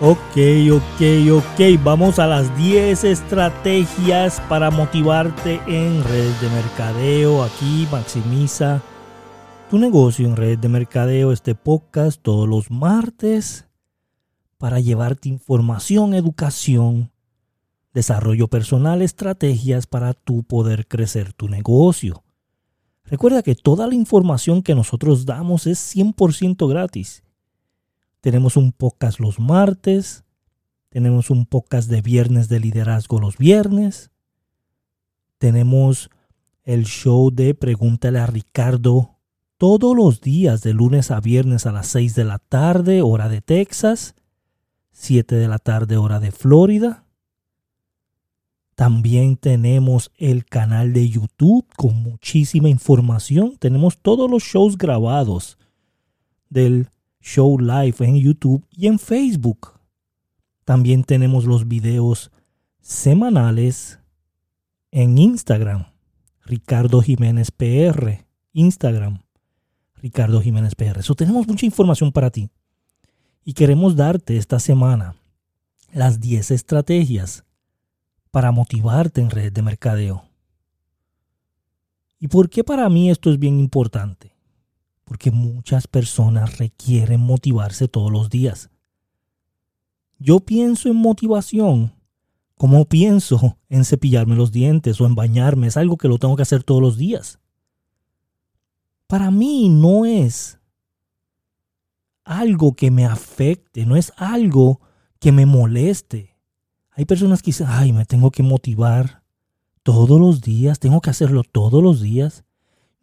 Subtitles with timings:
[0.00, 0.36] Ok,
[0.72, 1.84] ok, ok.
[1.84, 7.44] Vamos a las 10 estrategias para motivarte en red de mercadeo.
[7.44, 8.82] Aquí maximiza
[9.70, 11.30] tu negocio en red de mercadeo.
[11.30, 13.68] Este podcast todos los martes
[14.58, 17.12] para llevarte información, educación,
[17.92, 22.24] desarrollo personal, estrategias para tu poder crecer tu negocio.
[23.04, 27.23] Recuerda que toda la información que nosotros damos es 100% gratis
[28.24, 30.24] tenemos un podcast los martes.
[30.88, 34.10] Tenemos un podcast de viernes de liderazgo los viernes.
[35.36, 36.08] Tenemos
[36.62, 39.18] el show de Pregúntale a Ricardo
[39.58, 43.42] todos los días de lunes a viernes a las 6 de la tarde, hora de
[43.42, 44.14] Texas,
[44.92, 47.04] 7 de la tarde, hora de Florida.
[48.74, 53.58] También tenemos el canal de YouTube con muchísima información.
[53.58, 55.58] Tenemos todos los shows grabados
[56.48, 56.88] del
[57.24, 59.72] show live en YouTube y en Facebook.
[60.64, 62.30] También tenemos los videos
[62.80, 63.98] semanales
[64.90, 65.86] en Instagram.
[66.44, 68.26] Ricardo Jiménez PR.
[68.52, 69.22] Instagram.
[69.94, 71.00] Ricardo Jiménez PR.
[71.00, 72.50] Eso tenemos mucha información para ti.
[73.42, 75.16] Y queremos darte esta semana
[75.92, 77.44] las 10 estrategias
[78.30, 80.24] para motivarte en red de mercadeo.
[82.18, 84.33] ¿Y por qué para mí esto es bien importante?
[85.04, 88.70] Porque muchas personas requieren motivarse todos los días.
[90.18, 91.94] Yo pienso en motivación
[92.56, 96.42] como pienso en cepillarme los dientes o en bañarme, es algo que lo tengo que
[96.42, 97.40] hacer todos los días.
[99.06, 100.58] Para mí no es
[102.24, 104.80] algo que me afecte, no es algo
[105.18, 106.36] que me moleste.
[106.90, 109.24] Hay personas que dicen, ay, me tengo que motivar
[109.82, 112.44] todos los días, tengo que hacerlo todos los días.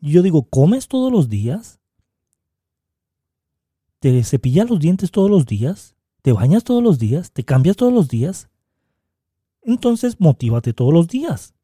[0.00, 1.79] yo digo, ¿comes todos los días?
[4.00, 7.92] Te cepillas los dientes todos los días, te bañas todos los días, te cambias todos
[7.92, 8.48] los días,
[9.62, 11.54] entonces motívate todos los días.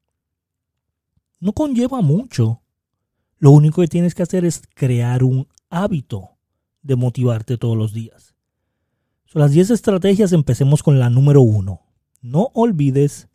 [1.39, 2.61] No conlleva mucho.
[3.39, 6.37] Lo único que tienes que hacer es crear un hábito
[6.81, 8.35] de motivarte todos los días.
[9.25, 11.81] Son las 10 estrategias, empecemos con la número 1.
[12.21, 13.27] No olvides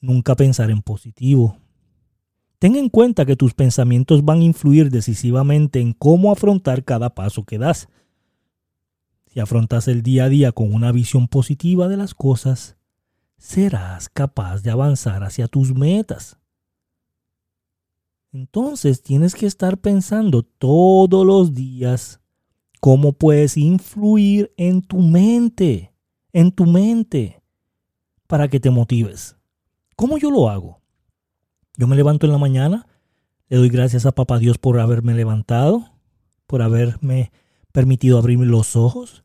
[0.00, 1.58] nunca pensar en positivo.
[2.58, 7.44] Ten en cuenta que tus pensamientos van a influir decisivamente en cómo afrontar cada paso
[7.44, 7.88] que das.
[9.26, 12.76] Si afrontas el día a día con una visión positiva de las cosas,
[13.36, 16.38] serás capaz de avanzar hacia tus metas.
[18.32, 22.20] Entonces tienes que estar pensando todos los días
[22.80, 25.94] cómo puedes influir en tu mente,
[26.32, 27.42] en tu mente,
[28.26, 29.36] para que te motives.
[29.96, 30.83] ¿Cómo yo lo hago?
[31.76, 32.86] Yo me levanto en la mañana,
[33.48, 35.90] le doy gracias a Papá Dios por haberme levantado,
[36.46, 37.32] por haberme
[37.72, 39.24] permitido abrir los ojos.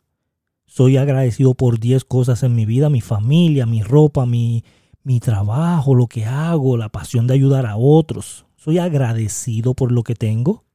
[0.66, 4.64] Soy agradecido por 10 cosas en mi vida, mi familia, mi ropa, mi,
[5.04, 8.46] mi trabajo, lo que hago, la pasión de ayudar a otros.
[8.56, 10.66] Soy agradecido por lo que tengo.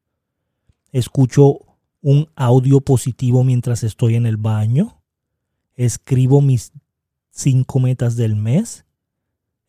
[0.93, 1.59] Escucho
[2.01, 5.03] un audio positivo mientras estoy en el baño.
[5.75, 6.73] Escribo mis
[7.31, 8.85] cinco metas del mes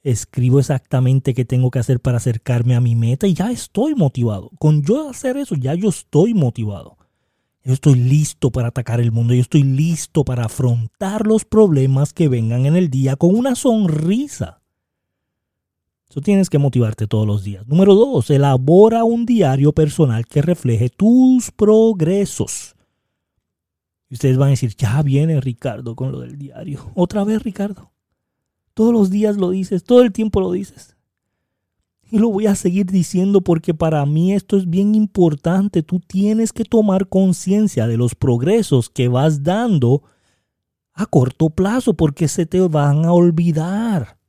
[0.06, 4.52] escribo exactamente qué tengo que hacer para acercarme a mi meta y ya estoy motivado.
[4.60, 6.98] Con yo hacer eso, ya yo estoy motivado.
[7.64, 12.28] Yo estoy listo para atacar el mundo, yo estoy listo para afrontar los problemas que
[12.28, 14.62] vengan en el día con una sonrisa.
[16.08, 17.68] Eso tienes que motivarte todos los días.
[17.68, 22.76] Número dos, elabora un diario personal que refleje tus progresos.
[24.12, 26.92] Y ustedes van a decir, ya viene Ricardo con lo del diario.
[26.94, 27.95] Otra vez, Ricardo.
[28.76, 30.96] Todos los días lo dices, todo el tiempo lo dices.
[32.12, 35.82] Y lo voy a seguir diciendo porque para mí esto es bien importante.
[35.82, 40.04] Tú tienes que tomar conciencia de los progresos que vas dando
[40.94, 44.20] a corto plazo porque se te van a olvidar.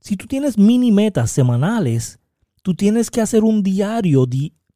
[0.00, 2.18] Si tú tienes mini metas semanales,
[2.62, 4.26] tú tienes que hacer un diario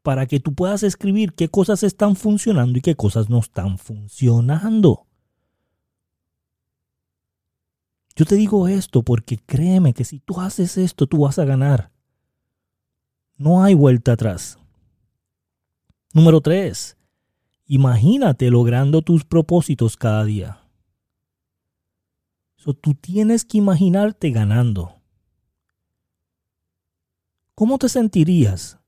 [0.03, 5.10] para que tú puedas escribir qué cosas están funcionando y qué cosas no están funcionando.
[8.17, 11.91] Yo te digo esto porque créeme que si tú haces esto, tú vas a ganar.
[13.37, 14.59] No hay vuelta atrás.
[16.13, 16.97] Número 3.
[17.67, 20.61] Imagínate logrando tus propósitos cada día.
[22.57, 25.01] So, tú tienes que imaginarte ganando.
[27.55, 28.79] ¿Cómo te sentirías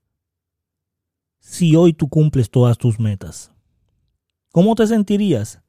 [1.39, 3.51] si hoy tú cumples todas tus metas?
[4.51, 5.63] ¿Cómo te sentirías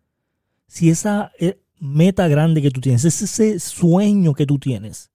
[0.67, 5.11] si esa, eh, meta grande que tú tienes, ese sueño que tú tienes,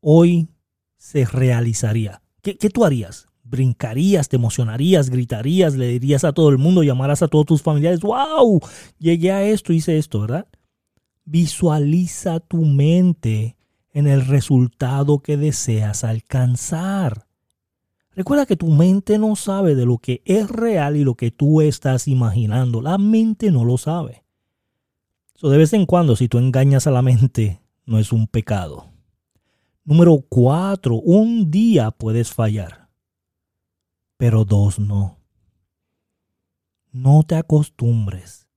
[0.00, 0.48] hoy
[0.96, 2.22] se realizaría.
[2.42, 3.28] ¿Qué, tú harías?
[3.46, 8.00] brincarías, te emocionarías, gritarías, le dirías a todo el mundo, llamarás a todos tus familiares,
[8.00, 8.58] wow,
[8.98, 10.48] llegué a esto, hice esto, ¿verdad?
[11.26, 13.56] Visualiza tu mente
[13.92, 17.26] en el resultado que deseas alcanzar.
[18.12, 21.60] Recuerda que tu mente no sabe de lo que es real y lo que tú
[21.60, 22.80] estás imaginando.
[22.80, 24.23] La mente no lo sabe.
[25.50, 28.86] De vez en cuando, si tú engañas a la mente, no es un pecado.
[29.84, 32.88] Número cuatro, un día puedes fallar,
[34.16, 35.18] pero dos no.
[36.90, 38.48] No te acostumbres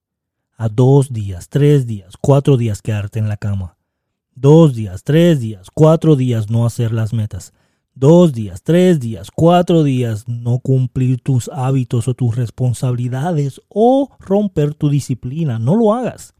[0.56, 3.78] a dos días, tres días, cuatro días quedarte en la cama.
[4.34, 7.52] Dos días, tres días, cuatro días no hacer las metas.
[7.96, 14.74] Dos días, tres días, cuatro días no cumplir tus hábitos o tus responsabilidades o romper
[14.74, 15.60] tu disciplina.
[15.60, 16.37] No lo hagas.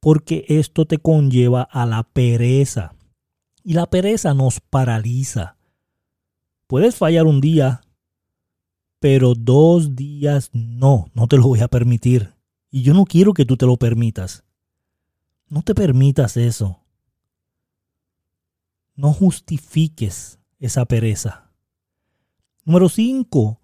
[0.00, 2.94] Porque esto te conlleva a la pereza.
[3.62, 5.56] Y la pereza nos paraliza.
[6.66, 7.82] Puedes fallar un día,
[8.98, 12.34] pero dos días no, no te lo voy a permitir.
[12.70, 14.44] Y yo no quiero que tú te lo permitas.
[15.48, 16.80] No te permitas eso.
[18.94, 21.50] No justifiques esa pereza.
[22.64, 23.60] Número 5.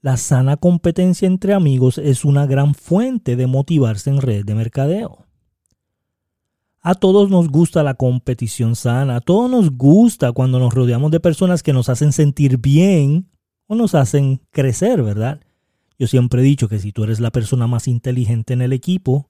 [0.00, 5.27] La sana competencia entre amigos es una gran fuente de motivarse en red de mercadeo.
[6.80, 11.20] A todos nos gusta la competición sana, a todos nos gusta cuando nos rodeamos de
[11.20, 13.28] personas que nos hacen sentir bien
[13.66, 15.40] o nos hacen crecer, ¿verdad?
[15.98, 19.28] Yo siempre he dicho que si tú eres la persona más inteligente en el equipo,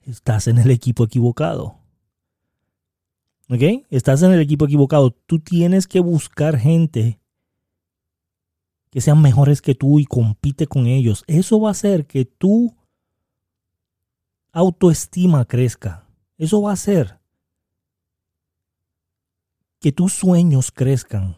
[0.00, 1.76] estás en el equipo equivocado.
[3.50, 3.84] ¿Ok?
[3.90, 5.10] Estás en el equipo equivocado.
[5.10, 7.20] Tú tienes que buscar gente
[8.90, 11.22] que sean mejores que tú y compite con ellos.
[11.26, 12.74] Eso va a hacer que tu
[14.52, 16.05] autoestima crezca.
[16.38, 17.18] Eso va a hacer
[19.80, 21.36] que tus sueños crezcan.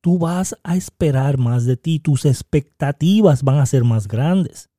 [0.00, 4.70] Tú vas a esperar más de ti, tus expectativas van a ser más grandes.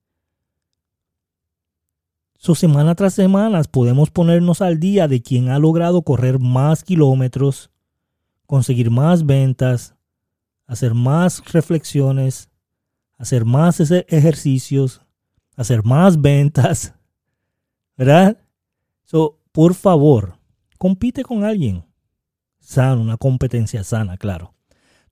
[2.37, 7.69] So, semana tras semana podemos ponernos al día de quien ha logrado correr más kilómetros,
[8.47, 9.93] conseguir más ventas,
[10.65, 12.49] hacer más reflexiones,
[13.19, 15.01] hacer más ejercicios,
[15.55, 16.95] hacer más ventas,
[17.95, 18.39] ¿verdad?
[19.11, 20.37] So, por favor,
[20.77, 21.83] compite con alguien
[22.61, 24.53] sano, una competencia sana, claro.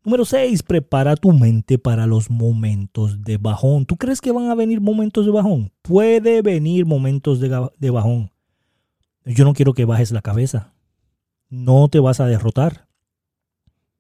[0.06, 3.86] Número 6, prepara tu mente para los momentos de bajón.
[3.86, 5.74] ¿Tú crees que van a venir momentos de bajón?
[5.82, 8.32] Puede venir momentos de, de bajón.
[9.26, 10.74] Yo no quiero que bajes la cabeza.
[11.50, 12.88] No te vas a derrotar.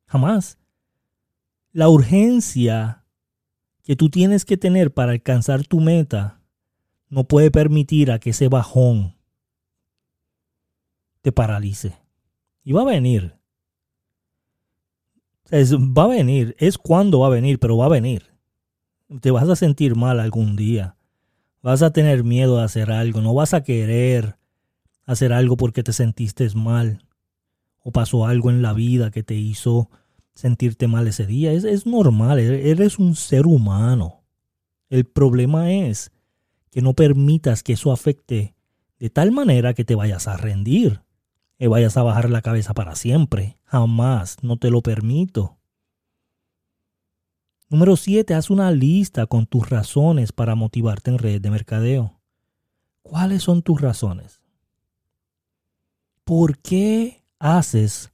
[0.06, 0.60] Jamás.
[1.74, 3.04] La urgencia
[3.84, 6.40] que tú tienes que tener para alcanzar tu meta
[7.10, 9.19] no puede permitir a que ese bajón
[11.22, 11.98] te paralice.
[12.64, 13.36] Y va a venir.
[15.50, 16.56] Es, va a venir.
[16.60, 18.28] Es cuando va a venir, pero va a venir.
[19.22, 20.96] Te vas a sentir mal algún día.
[21.62, 23.22] Vas a tener miedo de hacer algo.
[23.22, 24.38] No vas a querer
[25.06, 27.06] hacer algo porque te sentiste mal.
[27.82, 29.90] O pasó algo en la vida que te hizo
[30.36, 31.52] sentirte mal ese día.
[31.52, 32.40] Es, es normal.
[32.40, 34.24] E-, eres un ser humano.
[34.90, 36.12] El problema es
[36.72, 38.56] que no permitas que eso afecte
[39.00, 41.02] de tal manera que te vayas a rendir
[41.60, 43.58] y vayas a bajar la cabeza para siempre.
[43.66, 45.58] Jamás, no te lo permito.
[47.70, 48.34] Número 7.
[48.34, 52.20] Haz una lista con tus razones para motivarte en red de mercadeo.
[53.04, 54.42] ¿Cuáles son tus razones?
[56.24, 58.10] ¿Por qué haces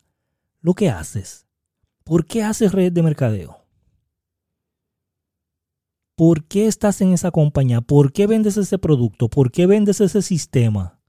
[0.62, 1.46] lo que haces?
[2.04, 3.60] ¿Por qué haces red de mercadeo?
[6.16, 7.82] ¿Por qué estás en esa compañía?
[7.82, 9.30] ¿Por qué vendes ese producto?
[9.30, 11.00] ¿Por qué vendes ese sistema?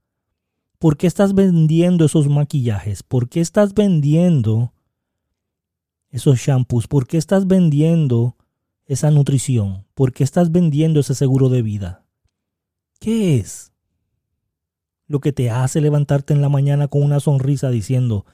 [0.79, 3.01] ¿Por qué estás vendiendo esos maquillajes?
[3.01, 4.73] ¿Por qué estás vendiendo
[6.09, 6.87] esos shampoos?
[6.87, 8.37] ¿Por qué estás vendiendo
[8.85, 9.87] esa nutrición?
[9.95, 12.05] ¿Por qué estás vendiendo ese seguro de vida?
[12.99, 13.71] ¿Qué es
[15.07, 18.25] lo que te hace levantarte en la mañana con una sonrisa diciendo,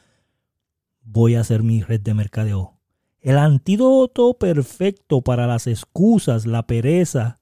[1.01, 2.77] voy a hacer mi red de mercadeo?
[3.21, 7.39] El antídoto perfecto para las excusas, la pereza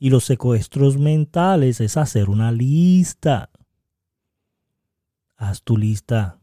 [0.00, 3.51] y los secuestros mentales es hacer una lista.
[5.42, 6.38] Haz tu lista.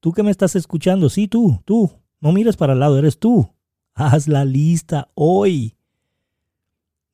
[0.00, 1.90] Tú que me estás escuchando, sí, tú, tú.
[2.20, 3.48] No mires para el lado, eres tú.
[3.94, 5.78] Haz la lista hoy.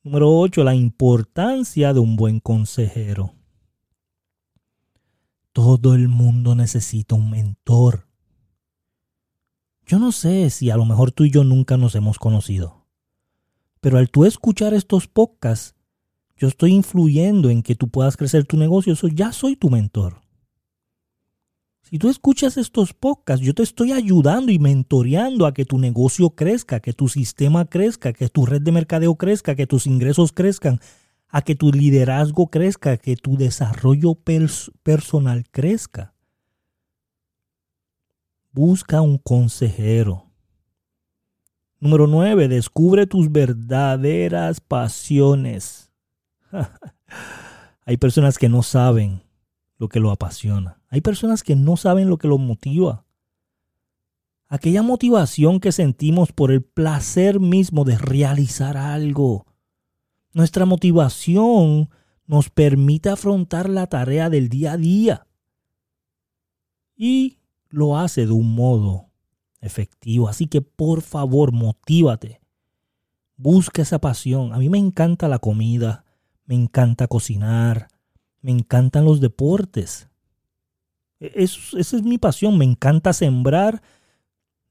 [0.03, 0.61] Número 8.
[0.65, 3.33] La importancia de un buen consejero.
[5.53, 8.09] Todo el mundo necesita un mentor.
[9.85, 12.85] Yo no sé si a lo mejor tú y yo nunca nos hemos conocido.
[13.79, 15.75] Pero al tú escuchar estos podcasts,
[16.35, 18.91] yo estoy influyendo en que tú puedas crecer tu negocio.
[18.91, 20.22] Eso ya soy tu mentor.
[21.93, 26.31] Si tú escuchas estos podcasts, yo te estoy ayudando y mentoreando a que tu negocio
[26.31, 30.79] crezca, que tu sistema crezca, que tu red de mercadeo crezca, que tus ingresos crezcan,
[31.29, 34.17] a que tu liderazgo crezca, que tu desarrollo
[34.81, 36.15] personal crezca.
[38.51, 40.31] Busca un consejero.
[41.79, 42.47] Número 9.
[42.47, 45.91] Descubre tus verdaderas pasiones.
[47.85, 49.21] Hay personas que no saben
[49.77, 50.81] lo que lo apasiona.
[50.89, 53.05] Hay personas que no saben lo que lo motiva.
[54.47, 59.47] Aquella motivación que sentimos por el placer mismo de realizar algo.
[60.31, 61.89] Nuestra motivación
[62.25, 65.27] nos permite afrontar la tarea del día a día.
[66.95, 67.39] Y
[67.69, 69.09] lo hace de un modo
[69.59, 70.27] efectivo.
[70.27, 72.41] Así que por favor, motívate.
[73.35, 74.53] Busca esa pasión.
[74.53, 76.05] A mí me encanta la comida,
[76.45, 77.87] me encanta cocinar,
[78.43, 80.09] me encantan los deportes.
[81.19, 83.81] E, esa es mi pasión, me encanta sembrar,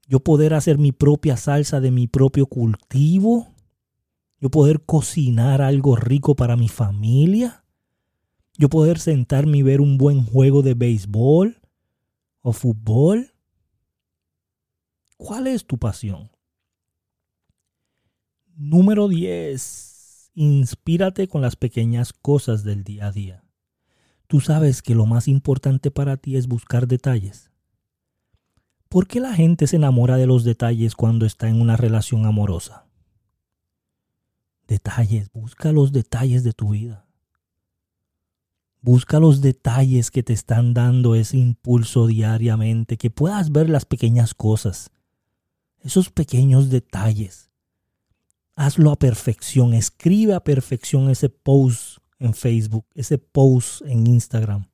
[0.07, 3.53] yo poder hacer mi propia salsa de mi propio cultivo,
[4.39, 7.65] yo poder cocinar algo rico para mi familia,
[8.57, 11.59] yo poder sentarme y ver un buen juego de béisbol
[12.41, 13.33] o fútbol.
[15.17, 16.29] ¿Cuál es tu pasión?
[18.55, 20.31] Número 10.
[20.35, 23.42] Inspírate con las pequeñas cosas del día a día.
[24.27, 27.51] Tú sabes que lo más importante para ti es buscar detalles.
[28.89, 32.85] ¿Por qué la gente se enamora de los detalles cuando está en una relación amorosa?
[34.67, 37.05] Detalles, busca los detalles de tu vida.
[38.81, 44.33] Busca los detalles que te están dando ese impulso diariamente, que puedas ver las pequeñas
[44.33, 44.91] cosas,
[45.81, 47.49] esos pequeños detalles.
[48.55, 54.67] Hazlo a perfección, escribe a perfección ese post en Facebook, ese post en Instagram.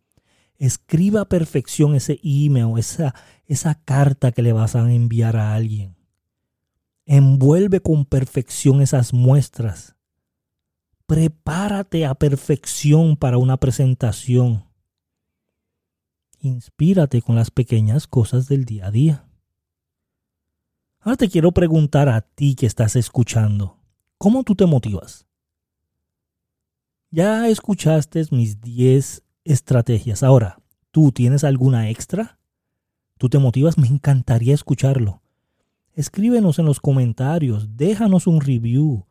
[0.58, 3.16] Escriba a perfección ese email, esa,
[3.46, 5.96] esa carta que le vas a enviar a alguien.
[7.06, 9.96] Envuelve con perfección esas muestras.
[11.06, 14.66] Prepárate a perfección para una presentación.
[16.42, 19.26] Inspírate con las pequeñas cosas del día a día.
[21.00, 23.78] Ahora te quiero preguntar a ti que estás escuchando,
[24.18, 25.29] ¿cómo tú te motivas?
[27.12, 30.22] Ya escuchaste mis 10 estrategias.
[30.22, 30.62] Ahora,
[30.92, 32.38] ¿tú tienes alguna extra?
[33.18, 33.80] ¿Tú te motivas?
[33.80, 35.24] Me encantaría escucharlo.
[35.96, 39.08] Escríbenos en los comentarios, déjanos un review.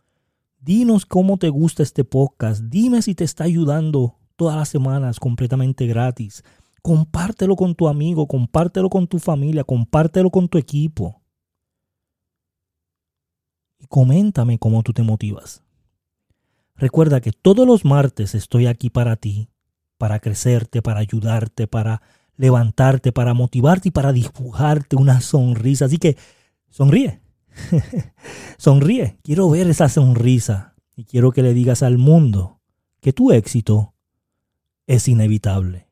[0.61, 2.63] Dinos cómo te gusta este podcast.
[2.63, 6.45] Dime si te está ayudando todas las semanas completamente gratis.
[6.83, 11.21] Compártelo con tu amigo, compártelo con tu familia, compártelo con tu equipo.
[13.81, 15.65] Y coméntame cómo tú te motivas.
[16.79, 19.51] Recuerda que todos los martes estoy aquí para ti,
[19.99, 22.03] para crecerte, para ayudarte, para
[22.37, 25.87] levantarte, para motivarte y para dibujarte una sonrisa.
[25.87, 26.17] Así que
[26.71, 27.21] sonríe,
[28.59, 29.19] sonríe.
[29.25, 32.61] Quiero ver esa sonrisa y quiero que le digas al mundo
[33.01, 33.95] que tu éxito
[34.87, 35.89] es inevitable.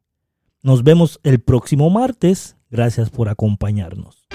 [0.63, 2.57] Nos vemos el próximo martes.
[2.71, 4.27] Gracias por acompañarnos.